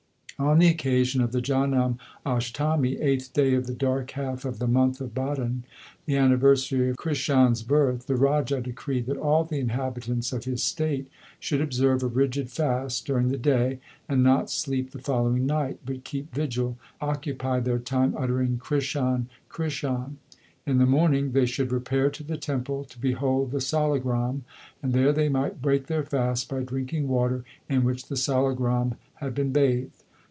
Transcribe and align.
On 0.39 0.57
the 0.57 0.69
occasion 0.69 1.21
of 1.21 1.33
the 1.33 1.39
Janam 1.41 1.99
Ashtami 2.25 2.99
eighth 2.99 3.31
day 3.33 3.53
of 3.53 3.67
the 3.67 3.75
dark 3.75 4.09
half 4.09 4.43
of 4.43 4.57
the 4.57 4.65
month 4.65 4.99
of 4.99 5.13
Bhadon 5.13 5.65
the 6.07 6.17
anniversary 6.17 6.89
of 6.89 6.97
Krishan 6.97 7.51
s 7.51 7.61
birth, 7.61 8.07
the 8.07 8.15
Raja 8.15 8.59
decreed 8.59 9.05
that 9.05 9.17
all 9.17 9.43
the 9.43 9.59
inhabitants 9.59 10.33
of 10.33 10.45
his 10.45 10.63
state 10.63 11.07
should 11.39 11.61
observe 11.61 12.01
a 12.01 12.07
rigid 12.07 12.49
fast 12.49 13.05
during 13.05 13.27
the 13.29 13.37
day, 13.37 13.79
and 14.09 14.23
not 14.23 14.49
sleep 14.49 14.89
the 14.89 14.97
following 14.97 15.45
night, 15.45 15.77
but 15.85 16.03
keep 16.03 16.33
vigil 16.33 16.75
and 16.99 17.11
occupy 17.11 17.59
their 17.59 17.77
time 17.77 18.15
uttering 18.17 18.57
Krishan, 18.57 19.27
Krishan. 19.47 20.15
In 20.65 20.79
the 20.79 20.87
morning 20.87 21.33
they 21.33 21.45
should 21.45 21.71
repair 21.71 22.09
to 22.09 22.23
the 22.23 22.35
temple 22.37 22.83
to 22.85 22.97
behold 22.99 23.51
the 23.51 23.59
salagram; 23.61 24.41
and 24.81 24.93
there 24.93 25.13
they 25.13 25.29
might 25.29 25.61
break 25.61 25.85
their 25.85 26.03
fast 26.03 26.49
by 26.49 26.61
drinking 26.63 27.07
water 27.09 27.43
in 27.69 27.83
which 27.83 28.07
the 28.07 28.15
salagram 28.17 28.95
had 29.17 29.35
been 29.35 29.51
bathed. 29.51 30.01